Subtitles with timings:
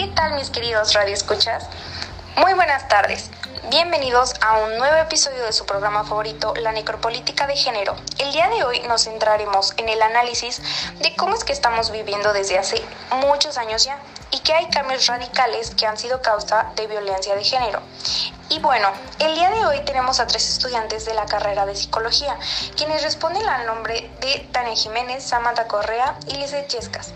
[0.00, 1.66] ¿Qué tal mis queridos radioescuchas?
[2.34, 3.28] Muy buenas tardes.
[3.68, 7.94] Bienvenidos a un nuevo episodio de su programa favorito, La Necropolítica de Género.
[8.16, 10.62] El día de hoy nos centraremos en el análisis
[11.00, 12.82] de cómo es que estamos viviendo desde hace
[13.26, 13.98] muchos años ya
[14.30, 17.82] y que hay cambios radicales que han sido causa de violencia de género.
[18.48, 18.88] Y bueno,
[19.18, 22.38] el día de hoy tenemos a tres estudiantes de la carrera de psicología,
[22.74, 27.12] quienes responden al nombre de Tania Jiménez, Samantha Correa y Lizeth Chescas.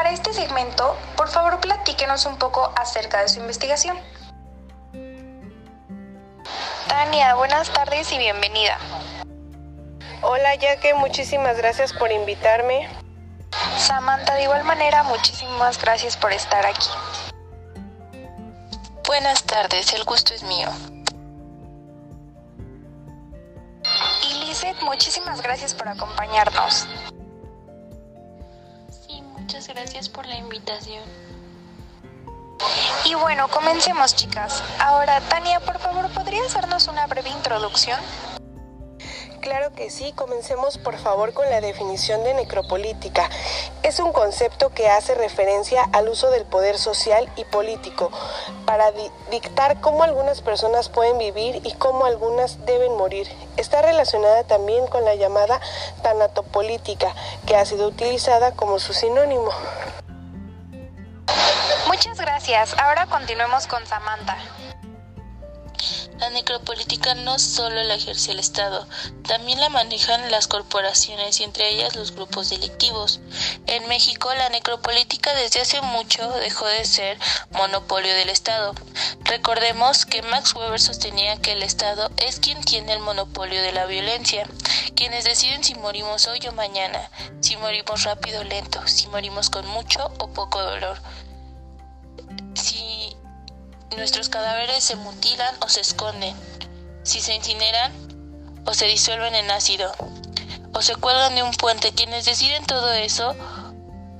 [0.00, 3.98] Para este segmento, por favor platíquenos un poco acerca de su investigación.
[6.88, 8.78] Tania, buenas tardes y bienvenida.
[10.22, 12.88] Hola Yaque, muchísimas gracias por invitarme.
[13.76, 16.88] Samantha, de igual manera, muchísimas gracias por estar aquí.
[19.06, 20.70] Buenas tardes, el gusto es mío.
[24.30, 26.88] Y Lizeth, muchísimas gracias por acompañarnos.
[29.50, 31.02] Muchas gracias por la invitación.
[33.04, 34.62] Y bueno, comencemos chicas.
[34.78, 37.98] Ahora, Tania, por favor, ¿podrías darnos una breve introducción?
[39.40, 43.30] Claro que sí, comencemos por favor con la definición de necropolítica.
[43.82, 48.10] Es un concepto que hace referencia al uso del poder social y político
[48.66, 48.92] para
[49.30, 53.28] dictar cómo algunas personas pueden vivir y cómo algunas deben morir.
[53.56, 55.58] Está relacionada también con la llamada
[56.02, 57.14] tanatopolítica,
[57.46, 59.50] que ha sido utilizada como su sinónimo.
[61.86, 62.78] Muchas gracias.
[62.78, 64.36] Ahora continuemos con Samantha.
[66.20, 68.86] La necropolítica no solo la ejerce el Estado,
[69.26, 73.20] también la manejan las corporaciones y entre ellas los grupos delictivos.
[73.66, 77.18] En México, la necropolítica desde hace mucho dejó de ser
[77.52, 78.74] monopolio del Estado.
[79.24, 83.86] Recordemos que Max Weber sostenía que el Estado es quien tiene el monopolio de la
[83.86, 84.46] violencia,
[84.94, 89.66] quienes deciden si morimos hoy o mañana, si morimos rápido o lento, si morimos con
[89.66, 91.00] mucho o poco dolor
[93.96, 96.34] nuestros cadáveres se mutilan o se esconden,
[97.02, 97.92] si se incineran
[98.66, 99.92] o se disuelven en ácido,
[100.72, 101.92] o se cuelgan de un puente.
[101.92, 103.34] Quienes deciden todo eso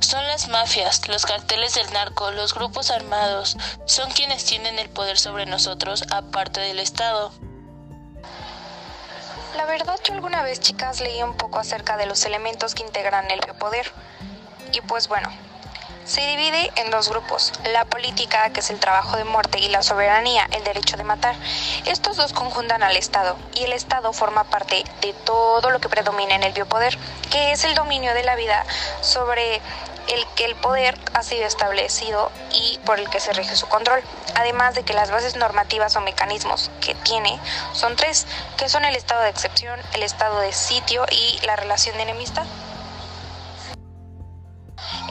[0.00, 5.18] son las mafias, los carteles del narco, los grupos armados, son quienes tienen el poder
[5.18, 7.32] sobre nosotros, aparte del Estado.
[9.56, 13.30] La verdad, yo alguna vez, chicas, leí un poco acerca de los elementos que integran
[13.30, 13.92] el biopoder.
[14.72, 15.28] Y pues bueno,
[16.04, 19.82] se divide en dos grupos, la política, que es el trabajo de muerte, y la
[19.82, 21.36] soberanía, el derecho de matar.
[21.86, 26.34] Estos dos conjuntan al Estado, y el Estado forma parte de todo lo que predomina
[26.34, 26.96] en el biopoder,
[27.30, 28.64] que es el dominio de la vida
[29.00, 29.60] sobre
[30.08, 34.02] el que el poder ha sido establecido y por el que se rige su control.
[34.34, 37.38] Además de que las bases normativas o mecanismos que tiene
[37.72, 41.96] son tres, que son el estado de excepción, el estado de sitio y la relación
[41.96, 42.44] de enemistad.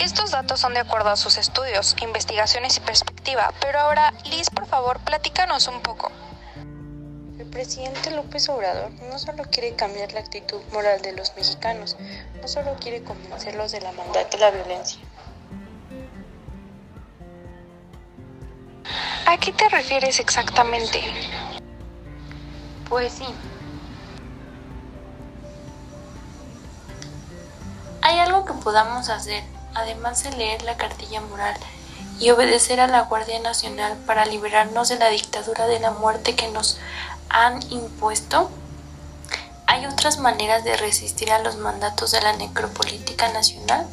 [0.00, 4.66] Estos datos son de acuerdo a sus estudios, investigaciones y perspectiva, pero ahora, Liz, por
[4.66, 6.12] favor, platícanos un poco.
[7.38, 11.96] El presidente López Obrador no solo quiere cambiar la actitud moral de los mexicanos,
[12.40, 15.00] no solo quiere convencerlos de la maldad y la violencia.
[19.26, 21.02] ¿A qué te refieres exactamente?
[22.88, 23.26] Pues sí,
[28.08, 29.42] Hay algo que podamos hacer
[29.76, 31.54] además de leer la cartilla moral
[32.18, 36.48] y obedecer a la Guardia Nacional para liberarnos de la dictadura de la muerte que
[36.48, 36.78] nos
[37.28, 38.50] han impuesto?
[39.66, 43.86] ¿Hay otras maneras de resistir a los mandatos de la necropolítica nacional?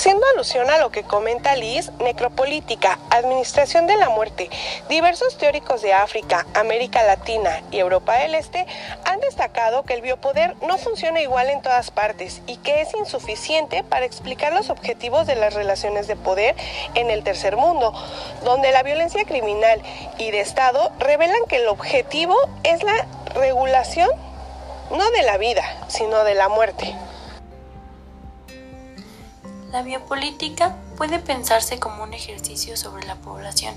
[0.00, 4.48] Haciendo alusión a lo que comenta Liz, necropolítica, administración de la muerte,
[4.88, 8.66] diversos teóricos de África, América Latina y Europa del Este
[9.04, 13.84] han destacado que el biopoder no funciona igual en todas partes y que es insuficiente
[13.84, 16.56] para explicar los objetivos de las relaciones de poder
[16.94, 17.92] en el tercer mundo,
[18.42, 19.82] donde la violencia criminal
[20.16, 24.08] y de Estado revelan que el objetivo es la regulación
[24.90, 26.96] no de la vida, sino de la muerte.
[29.72, 33.72] La biopolítica puede pensarse como un ejercicio sobre la población,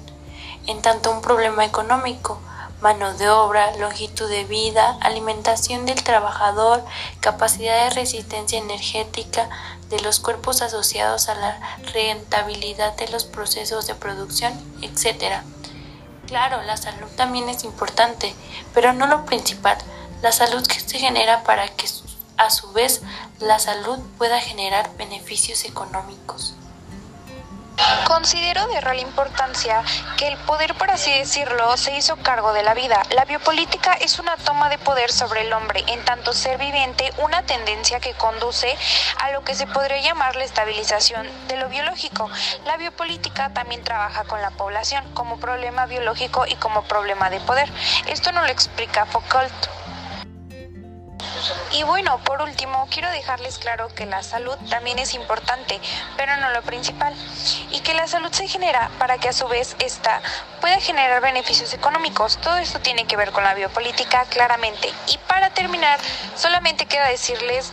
[0.65, 2.41] en tanto un problema económico,
[2.81, 6.83] mano de obra, longitud de vida, alimentación del trabajador,
[7.19, 9.47] capacidad de resistencia energética
[9.91, 11.59] de los cuerpos asociados a la
[11.93, 14.51] rentabilidad de los procesos de producción,
[14.81, 15.43] etc.
[16.25, 18.33] Claro, la salud también es importante,
[18.73, 19.77] pero no lo principal.
[20.23, 21.87] La salud que se genera para que
[22.37, 23.01] a su vez
[23.39, 26.55] la salud pueda generar beneficios económicos.
[28.05, 29.83] Considero de real importancia
[30.17, 33.01] que el poder, por así decirlo, se hizo cargo de la vida.
[33.15, 37.43] La biopolítica es una toma de poder sobre el hombre, en tanto ser viviente, una
[37.43, 38.77] tendencia que conduce
[39.19, 42.29] a lo que se podría llamar la estabilización de lo biológico.
[42.65, 47.71] La biopolítica también trabaja con la población como problema biológico y como problema de poder.
[48.05, 49.51] Esto no lo explica Foucault.
[51.71, 55.79] Y bueno, por último, quiero dejarles claro que la salud también es importante,
[56.17, 57.13] pero no lo principal,
[57.71, 60.21] y que la salud se genera para que a su vez esta
[60.61, 62.37] pueda generar beneficios económicos.
[62.37, 64.91] Todo esto tiene que ver con la biopolítica claramente.
[65.07, 65.99] Y para terminar,
[66.35, 67.71] solamente queda decirles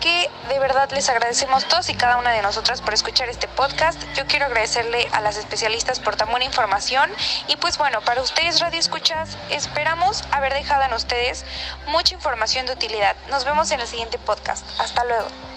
[0.00, 4.00] que de verdad les agradecemos todos y cada una de nosotras por escuchar este podcast.
[4.14, 7.10] Yo quiero agradecerle a las especialistas por tan buena información
[7.48, 11.44] y pues bueno, para ustedes Radio Escuchas, esperamos haber dejado en ustedes
[11.86, 13.16] mucha información de utilidad.
[13.30, 14.64] Nos vemos en el siguiente podcast.
[14.80, 15.47] Hasta luego.